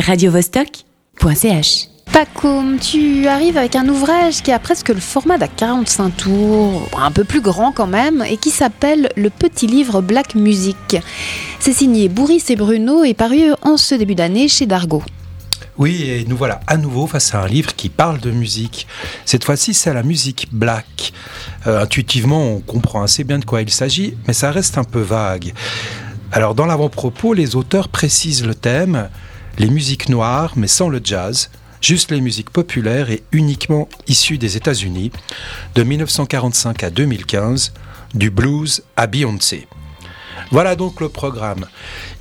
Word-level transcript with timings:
radiovostok.ch 0.00 1.88
Pacoum, 2.12 2.78
tu 2.78 3.26
arrives 3.26 3.56
avec 3.56 3.76
un 3.76 3.88
ouvrage 3.88 4.42
qui 4.42 4.52
a 4.52 4.58
presque 4.58 4.90
le 4.90 5.00
format 5.00 5.38
d'un 5.38 5.46
45 5.46 6.16
tours, 6.16 6.88
un 6.96 7.10
peu 7.10 7.24
plus 7.24 7.40
grand 7.40 7.72
quand 7.72 7.86
même, 7.86 8.22
et 8.28 8.36
qui 8.36 8.50
s'appelle 8.50 9.08
Le 9.16 9.30
petit 9.30 9.66
livre 9.66 10.02
Black 10.02 10.34
Music. 10.34 10.96
C'est 11.60 11.72
signé 11.72 12.08
Bourris 12.08 12.44
et 12.48 12.56
Bruno 12.56 13.04
et 13.04 13.14
paru 13.14 13.52
en 13.62 13.76
ce 13.76 13.94
début 13.94 14.14
d'année 14.14 14.48
chez 14.48 14.66
Dargo. 14.66 15.02
Oui, 15.78 16.02
et 16.02 16.24
nous 16.26 16.36
voilà 16.36 16.60
à 16.66 16.76
nouveau 16.76 17.06
face 17.06 17.34
à 17.34 17.42
un 17.42 17.48
livre 17.48 17.74
qui 17.74 17.88
parle 17.88 18.20
de 18.20 18.30
musique. 18.30 18.86
Cette 19.24 19.44
fois-ci, 19.44 19.74
c'est 19.74 19.94
la 19.94 20.02
musique 20.02 20.48
black. 20.52 21.12
Euh, 21.66 21.82
intuitivement, 21.82 22.42
on 22.42 22.60
comprend 22.60 23.02
assez 23.02 23.24
bien 23.24 23.38
de 23.38 23.44
quoi 23.44 23.62
il 23.62 23.70
s'agit, 23.70 24.16
mais 24.26 24.34
ça 24.34 24.50
reste 24.50 24.76
un 24.76 24.84
peu 24.84 25.00
vague. 25.00 25.52
Alors, 26.30 26.54
dans 26.54 26.66
l'avant-propos, 26.66 27.32
les 27.32 27.56
auteurs 27.56 27.88
précisent 27.88 28.44
le 28.44 28.54
thème 28.54 29.08
les 29.58 29.68
musiques 29.68 30.08
noires, 30.08 30.52
mais 30.56 30.66
sans 30.66 30.88
le 30.88 31.00
jazz, 31.02 31.50
juste 31.80 32.10
les 32.10 32.20
musiques 32.20 32.50
populaires 32.50 33.10
et 33.10 33.22
uniquement 33.32 33.88
issues 34.08 34.38
des 34.38 34.56
États-Unis, 34.56 35.10
de 35.74 35.82
1945 35.82 36.82
à 36.82 36.90
2015, 36.90 37.72
du 38.14 38.30
blues 38.30 38.82
à 38.96 39.06
Beyoncé. 39.06 39.66
Voilà 40.50 40.76
donc 40.76 41.00
le 41.00 41.08
programme. 41.08 41.66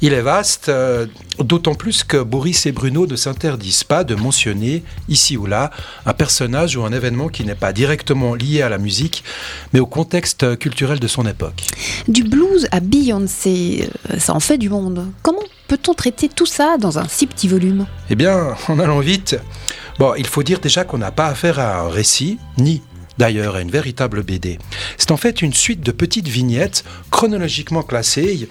Il 0.02 0.14
est 0.14 0.22
vaste, 0.22 0.70
euh, 0.70 1.06
d'autant 1.40 1.76
plus 1.76 2.04
que 2.04 2.18
Boris 2.18 2.66
et 2.66 2.72
Bruno 2.72 3.06
ne 3.06 3.16
s'interdisent 3.16 3.84
pas 3.84 4.04
de 4.04 4.16
mentionner, 4.16 4.84
ici 5.08 5.38
ou 5.38 5.46
là, 5.46 5.72
un 6.06 6.14
personnage 6.14 6.76
ou 6.76 6.84
un 6.84 6.92
événement 6.92 7.28
qui 7.28 7.44
n'est 7.44 7.56
pas 7.56 7.74
directement 7.74 8.34
lié 8.34 8.62
à 8.62 8.70
la 8.70 8.78
musique, 8.78 9.24
mais 9.72 9.80
au 9.80 9.86
contexte 9.86 10.58
culturel 10.58 11.00
de 11.00 11.08
son 11.08 11.28
époque. 11.28 11.64
Du 12.08 12.24
blues 12.24 12.68
à 12.72 12.80
Beyoncé, 12.80 13.90
euh, 14.12 14.20
ça 14.20 14.34
en 14.34 14.40
fait 14.40 14.58
du 14.58 14.70
monde. 14.70 15.08
Comment 15.22 15.44
peut-on 15.68 15.94
traiter 15.94 16.30
tout 16.30 16.46
ça 16.46 16.78
dans 16.78 17.00
un 17.00 17.08
si 17.08 17.28
petit 17.28 17.48
volume 17.48 17.86
Eh 18.10 18.16
bien, 18.16 18.56
en 18.68 18.80
allant 18.80 19.00
vite, 19.00 19.38
bon, 20.00 20.14
il 20.16 20.28
faut 20.28 20.44
dire 20.44 20.60
déjà 20.60 20.84
qu'on 20.84 20.98
n'a 20.98 21.12
pas 21.12 21.28
affaire 21.28 21.60
à 21.60 21.80
un 21.82 21.90
récit, 21.90 22.40
ni 22.58 22.82
d'ailleurs 23.18 23.56
à 23.56 23.62
une 23.62 23.72
véritable 23.72 24.24
BD. 24.24 24.60
C'est 24.98 25.12
en 25.12 25.18
fait 25.18 25.42
une 25.42 25.54
suite 25.54 25.82
de 25.82 25.92
petites 25.92 26.28
vignettes 26.28 26.84
chronologiquement 27.12 27.84
classées 27.84 28.50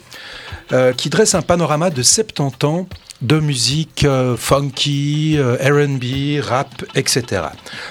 euh, 0.73 0.93
qui 0.93 1.11
dressent 1.11 1.35
un 1.35 1.43
panorama 1.43 1.91
de 1.91 2.03
70 2.03 2.67
ans 2.67 2.87
de 3.23 3.39
musique 3.39 4.05
euh, 4.05 4.37
funky, 4.37 5.37
euh, 5.39 5.57
RB, 5.61 6.43
rap, 6.45 6.85
etc. 6.95 7.43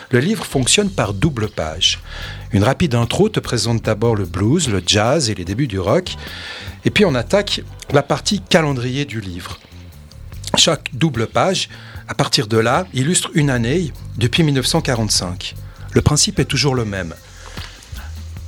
Le 0.10 0.20
livre 0.20 0.46
fonctionne 0.46 0.90
par 0.90 1.14
double 1.14 1.48
page. 1.48 2.00
Une 2.52 2.64
rapide 2.64 2.96
intro 2.96 3.30
te 3.30 3.40
présente 3.40 3.84
d'abord 3.84 4.16
le 4.16 4.26
blues, 4.26 4.70
le 4.70 4.82
jazz 4.86 5.30
et 5.30 5.36
les 5.36 5.46
débuts 5.46 5.68
du 5.68 5.80
rock, 5.80 6.16
et 6.86 6.90
puis 6.90 7.06
on 7.06 7.16
attaque 7.16 7.62
la 7.92 8.04
partie 8.04 8.42
calendrier 8.42 9.06
du 9.06 9.22
livre. 9.22 9.60
Chaque 10.58 10.90
double 10.94 11.28
page, 11.28 11.70
à 12.08 12.14
partir 12.14 12.48
de 12.48 12.58
là, 12.58 12.86
illustre 12.94 13.32
une 13.34 13.50
année 13.50 13.94
depuis 14.18 14.44
1945. 14.44 15.56
Le 15.94 16.02
principe 16.02 16.40
est 16.40 16.46
toujours 16.46 16.76
le 16.76 16.86
même. 16.86 17.14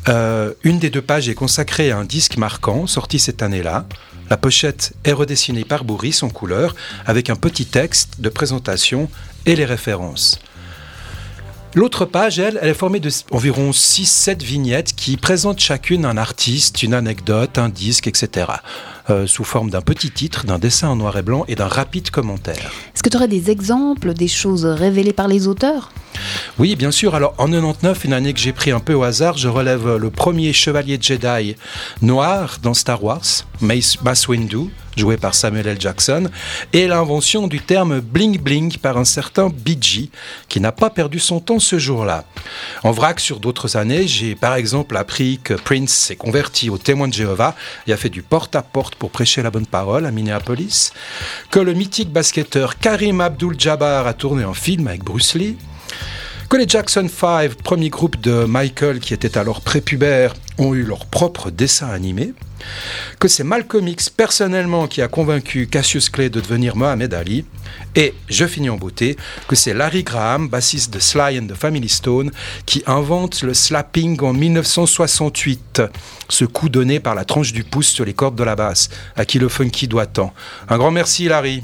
Euh, 0.09 0.53
une 0.63 0.79
des 0.79 0.89
deux 0.89 1.01
pages 1.01 1.29
est 1.29 1.35
consacrée 1.35 1.91
à 1.91 1.97
un 1.97 2.03
disque 2.03 2.37
marquant 2.37 2.87
sorti 2.87 3.19
cette 3.19 3.41
année-là. 3.41 3.85
La 4.29 4.37
pochette 4.37 4.93
est 5.03 5.13
redessinée 5.13 5.63
par 5.63 5.83
Bourris 5.83 6.19
en 6.23 6.29
couleur 6.29 6.75
avec 7.05 7.29
un 7.29 7.35
petit 7.35 7.65
texte 7.65 8.19
de 8.19 8.29
présentation 8.29 9.09
et 9.45 9.55
les 9.55 9.65
références. 9.65 10.39
L'autre 11.75 12.05
page, 12.05 12.37
elle, 12.37 12.59
elle 12.61 12.69
est 12.69 12.73
formée 12.75 12.99
d'environ 12.99 13.71
6-7 13.71 14.43
vignettes 14.43 14.95
qui 14.95 15.17
présentent 15.17 15.59
chacune 15.59 16.05
un 16.05 16.17
artiste, 16.17 16.83
une 16.83 16.93
anecdote, 16.93 17.57
un 17.57 17.69
disque, 17.69 18.05
etc. 18.05 18.45
Euh, 19.09 19.25
sous 19.25 19.43
forme 19.43 19.71
d'un 19.71 19.81
petit 19.81 20.11
titre, 20.11 20.45
d'un 20.45 20.59
dessin 20.59 20.89
en 20.89 20.95
noir 20.95 21.17
et 21.17 21.23
blanc 21.23 21.45
et 21.47 21.55
d'un 21.55 21.67
rapide 21.67 22.11
commentaire. 22.11 22.71
Est-ce 23.03 23.09
que 23.09 23.17
tu 23.17 23.17
aurais 23.17 23.27
des 23.27 23.51
exemples 23.51 24.13
des 24.13 24.29
choses 24.29 24.63
révélées 24.63 25.11
par 25.11 25.27
les 25.27 25.49
auteurs? 25.49 25.91
Oui, 26.57 26.77
bien 26.77 26.91
sûr. 26.91 27.15
Alors, 27.15 27.33
en 27.37 27.47
99, 27.47 28.05
une 28.05 28.13
année 28.13 28.31
que 28.31 28.39
j'ai 28.39 28.53
pris 28.53 28.71
un 28.71 28.79
peu 28.79 28.93
au 28.93 29.03
hasard, 29.03 29.35
je 29.37 29.49
relève 29.49 29.97
le 29.97 30.09
premier 30.09 30.53
chevalier 30.53 30.97
Jedi 31.01 31.57
noir 32.01 32.59
dans 32.61 32.73
Star 32.73 33.03
Wars, 33.03 33.25
Mace, 33.59 33.97
Windu, 34.29 34.69
joué 34.95 35.17
par 35.17 35.33
Samuel 35.33 35.67
L. 35.67 35.77
Jackson, 35.79 36.29
et 36.71 36.87
l'invention 36.87 37.47
du 37.47 37.59
terme 37.59 37.99
bling 37.99 38.39
bling 38.39 38.77
par 38.77 38.97
un 38.97 39.05
certain 39.05 39.49
BG, 39.49 40.09
qui 40.47 40.59
n'a 40.59 40.71
pas 40.71 40.89
perdu 40.89 41.19
son 41.19 41.39
temps 41.39 41.59
ce 41.59 41.79
jour-là. 41.79 42.25
En 42.83 42.91
vrac, 42.91 43.19
sur 43.19 43.39
d'autres 43.39 43.75
années, 43.75 44.07
j'ai 44.07 44.35
par 44.35 44.55
exemple 44.55 44.95
appris 44.97 45.39
que 45.43 45.55
Prince 45.55 45.91
s'est 45.91 46.15
converti 46.15 46.69
au 46.69 46.77
témoin 46.77 47.07
de 47.07 47.13
Jéhovah 47.13 47.55
et 47.87 47.93
a 47.93 47.97
fait 47.97 48.09
du 48.09 48.21
porte-à-porte 48.21 48.95
pour 48.95 49.09
prêcher 49.09 49.41
la 49.41 49.49
bonne 49.49 49.65
parole 49.65 50.05
à 50.05 50.11
Minneapolis, 50.11 50.91
que 51.49 51.59
le 51.59 51.73
mythique 51.73 52.11
basketteur 52.11 52.77
Karim 52.93 53.21
Abdul-Jabbar 53.21 54.05
a 54.05 54.13
tourné 54.13 54.43
un 54.43 54.53
film 54.53 54.87
avec 54.87 55.03
Bruce 55.03 55.33
Lee, 55.33 55.57
que 56.47 56.57
les 56.57 56.67
Jackson 56.67 57.09
5, 57.09 57.55
premier 57.55 57.89
groupe 57.89 58.21
de 58.21 58.45
Michael 58.45 58.99
qui 58.99 59.15
était 59.15 59.35
alors 59.35 59.61
prépubère, 59.61 60.35
ont 60.59 60.75
eu 60.75 60.83
leur 60.83 61.07
propre 61.07 61.49
dessin 61.49 61.87
animé, 61.87 62.35
que 63.19 63.27
c'est 63.27 63.43
Malcolm 63.43 63.87
X 63.87 64.11
personnellement 64.11 64.85
qui 64.85 65.01
a 65.01 65.07
convaincu 65.07 65.65
Cassius 65.65 66.11
Clay 66.11 66.29
de 66.29 66.39
devenir 66.39 66.75
Mohamed 66.75 67.15
Ali, 67.15 67.45
et 67.95 68.13
je 68.29 68.45
finis 68.45 68.69
en 68.69 68.77
beauté, 68.77 69.17
que 69.47 69.55
c'est 69.55 69.73
Larry 69.73 70.03
Graham, 70.03 70.47
bassiste 70.47 70.93
de 70.93 70.99
Sly 70.99 71.39
and 71.39 71.47
the 71.47 71.55
Family 71.55 71.89
Stone, 71.89 72.29
qui 72.67 72.83
invente 72.85 73.41
le 73.41 73.55
slapping 73.55 74.21
en 74.21 74.33
1968, 74.33 75.81
ce 76.29 76.45
coup 76.45 76.69
donné 76.69 76.99
par 76.99 77.15
la 77.15 77.25
tranche 77.25 77.53
du 77.53 77.63
pouce 77.63 77.87
sur 77.87 78.05
les 78.05 78.13
cordes 78.13 78.35
de 78.35 78.43
la 78.43 78.55
basse, 78.55 78.91
à 79.15 79.25
qui 79.25 79.39
le 79.39 79.49
funky 79.49 79.87
doit 79.87 80.05
tant. 80.05 80.31
Un 80.69 80.77
grand 80.77 80.91
merci 80.91 81.27
Larry. 81.27 81.63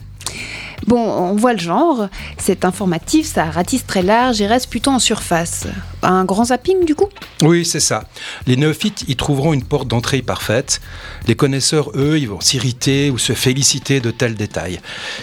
Bon, 0.90 0.98
on 0.98 1.36
voit 1.36 1.54
le 1.54 1.60
genre, 1.60 2.10
c'est 2.40 2.66
informatif, 2.66 3.28
ça 3.28 3.46
ratisse 3.46 3.86
très 3.86 4.02
large 4.02 4.42
et 4.42 4.48
reste 4.48 4.72
plutôt 4.72 4.90
en 4.90 4.98
surface. 4.98 5.68
Un 6.02 6.26
grand 6.26 6.46
zapping 6.46 6.84
du 6.84 6.96
coup? 6.96 7.10
Oui, 7.44 7.64
c'est 7.64 7.80
ça. 7.80 8.06
Les 8.48 8.56
néophytes 8.56 9.06
y 9.08 9.16
trouveront 9.16 9.54
une 9.54 9.64
porte 9.64 9.88
d'entrée 9.88 10.24
parfaite. 10.24 10.82
Les 11.28 11.36
connaisseurs, 11.36 11.92
eux, 11.94 12.18
ils 12.18 12.28
vont 12.28 12.42
s'irriter 12.42 13.12
ou 13.12 13.20
se 13.20 13.34
féliciter 13.34 14.00
de 14.00 14.10
tels 14.10 14.34
détails. 14.34 14.80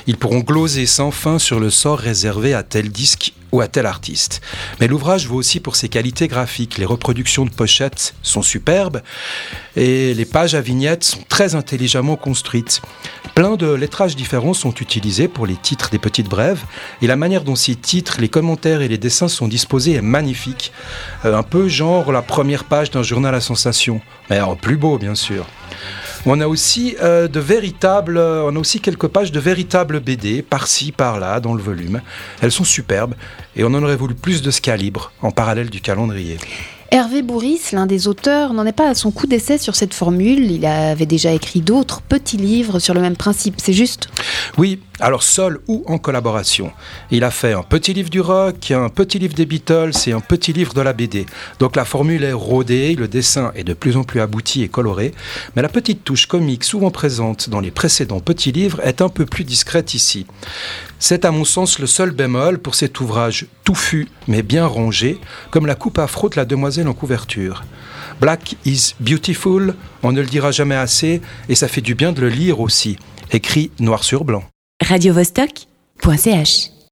Ils 0.07 0.17
pourront 0.17 0.39
gloser 0.39 0.87
sans 0.87 1.11
fin 1.11 1.41
sur 1.41 1.59
le 1.59 1.71
sort 1.71 1.99
réservé 1.99 2.55
à 2.55 2.63
tel 2.63 2.91
disque 2.91 3.33
ou 3.57 3.63
à 3.63 3.69
tel 3.69 3.87
artiste. 3.87 4.43
Mais 4.81 4.87
l'ouvrage 4.87 5.27
vaut 5.27 5.37
aussi 5.37 5.61
pour 5.61 5.77
ses 5.77 5.89
qualités 5.89 6.29
graphiques. 6.29 6.77
Les 6.77 6.85
reproductions 6.85 7.47
de 7.47 7.51
pochettes 7.51 8.15
sont 8.21 8.43
superbes 8.43 9.01
et 9.77 10.13
les 10.13 10.27
pages 10.27 10.55
à 10.55 10.61
vignettes 10.61 11.05
sont 11.05 11.23
très 11.27 11.55
intelligemment 11.55 12.17
construites. 12.17 12.83
Plein 13.35 13.57
de 13.57 13.73
lettrages 13.73 14.15
différents 14.15 14.53
sont 14.53 14.75
utilisés 14.75 15.27
pour 15.27 15.47
les 15.47 15.57
titres 15.57 15.89
des 15.89 15.99
petites 15.99 16.29
brèves 16.29 16.65
et 17.01 17.07
la 17.07 17.17
manière 17.17 17.45
dont 17.45 17.57
ces 17.57 17.77
titres, 17.77 18.21
les 18.21 18.29
commentaires 18.29 18.83
et 18.83 18.89
les 18.89 18.99
dessins 18.99 19.29
sont 19.29 19.49
disposés 19.49 19.95
est 19.95 20.03
magnifique. 20.03 20.71
Euh, 21.25 21.35
un 21.35 21.43
peu 21.43 21.67
genre 21.67 22.13
la 22.13 22.21
première 22.21 22.65
page 22.65 22.91
d'un 22.91 23.03
journal 23.03 23.35
à 23.35 23.41
sensation, 23.41 24.03
mais 24.29 24.39
en 24.41 24.55
plus 24.55 24.77
beau 24.77 24.99
bien 24.99 25.15
sûr. 25.15 25.47
On 26.29 26.41
a 26.41 26.49
aussi 26.49 26.97
euh, 27.01 27.29
de 27.29 27.39
véritables, 27.39 28.19
on 28.19 28.57
a 28.57 28.59
aussi 28.59 28.81
quelques 28.81 29.07
pages 29.07 29.31
de 29.31 29.39
véritables 29.39 30.01
BD 30.01 30.43
par-ci 30.43 30.91
par-là 30.91 31.39
dans 31.39 31.55
le 31.55 31.63
volume. 31.63 32.03
Elles 32.43 32.51
sont 32.51 32.65
superbes 32.65 33.15
et 33.55 33.63
on 33.63 33.69
en 33.69 33.83
aurait 33.83 33.95
voulu 33.95 34.17
plus 34.17 34.43
de 34.43 34.51
ce 34.51 34.61
calibre 34.61 35.13
en 35.23 35.31
parallèle 35.31 35.71
du 35.71 35.81
calendrier. 35.81 36.39
Hervé 36.93 37.23
Bourris, 37.23 37.61
l'un 37.73 37.87
des 37.87 38.07
auteurs, 38.07 38.53
n'en 38.53 38.65
est 38.65 38.73
pas 38.73 38.89
à 38.89 38.95
son 38.95 39.11
coup 39.11 39.27
d'essai 39.27 39.59
sur 39.59 39.75
cette 39.75 39.93
formule. 39.93 40.51
Il 40.51 40.65
avait 40.67 41.07
déjà 41.07 41.33
écrit 41.33 41.61
d'autres 41.61 42.01
petits 42.01 42.37
livres 42.37 42.79
sur 42.79 42.95
le 42.95 43.01
même 43.01 43.17
principe, 43.17 43.57
c'est 43.59 43.73
juste 43.73 44.09
Oui, 44.57 44.81
alors 45.01 45.25
seul 45.25 45.59
ou 45.67 45.83
en 45.89 45.99
collaboration. 45.99 46.71
Il 47.11 47.25
a 47.25 47.33
fait 47.33 47.55
un 47.55 47.65
petit 47.65 47.93
livre 47.93 48.09
du 48.09 48.21
rock, 48.21 48.71
un 48.71 48.89
petit 48.89 49.19
livre 49.19 49.35
des 49.35 49.47
Beatles 49.47 49.91
et 50.07 50.13
un 50.13 50.21
petit 50.21 50.53
livre 50.53 50.75
de 50.75 50.81
la 50.81 50.93
BD. 50.93 51.27
Donc 51.59 51.75
la 51.75 51.85
formule 51.85 52.23
est 52.23 52.33
rodée, 52.33 52.95
le 52.95 53.09
dessin 53.09 53.51
est 53.57 53.65
de 53.65 53.75
plus 53.75 53.97
en 53.97 54.05
plus 54.05 54.21
abouti 54.21 54.63
et 54.63 54.69
coloré, 54.69 55.13
mais 55.57 55.63
la 55.63 55.69
petite 55.69 56.05
touche 56.05 56.27
comique 56.27 56.63
souvent 56.63 56.91
présente 56.91 57.51
dans 57.51 57.61
les 57.61 57.73
précédents 57.73 58.21
petits 58.21 58.53
livres 58.53 58.81
est 58.85 59.03
un 59.03 59.09
peu 59.09 59.27
plus 59.27 59.45
discrète 59.45 59.95
ici. 59.95 60.27
C'est 60.99 61.25
à 61.25 61.31
mon 61.31 61.45
sens 61.45 61.79
le 61.79 61.87
seul 61.87 62.11
bémol 62.13 62.59
pour 62.59 62.75
cet 62.75 63.01
ouvrage 63.01 63.47
touffu 63.65 64.09
mais 64.29 64.43
bien 64.43 64.67
rangé, 64.67 65.19
comme 65.51 65.67
la 65.67 65.75
coupe 65.75 65.99
afro 65.99 66.29
de 66.29 66.37
la 66.37 66.45
demoiselle 66.45 66.76
en 66.85 66.95
couverture. 66.95 67.65
Black 68.21 68.57
is 68.65 68.95
beautiful, 69.01 69.75
on 70.03 70.13
ne 70.13 70.21
le 70.21 70.27
dira 70.27 70.51
jamais 70.51 70.75
assez, 70.75 71.21
et 71.49 71.55
ça 71.55 71.69
fait 71.69 71.81
du 71.81 71.95
bien 71.95 72.13
de 72.13 72.21
le 72.21 72.29
lire 72.29 72.61
aussi, 72.61 72.97
écrit 73.33 73.71
noir 73.79 74.05
sur 74.05 74.25
blanc. 74.25 74.45
radiovostok.ch 74.83 76.76